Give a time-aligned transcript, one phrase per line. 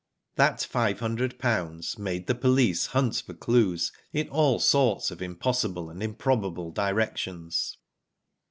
[0.35, 5.91] That five hundred pounds made the police hunt for clues in all sorts of impossible
[5.91, 7.77] and improbable directions.